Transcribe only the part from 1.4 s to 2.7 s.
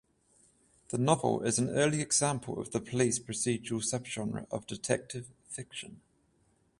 is an early example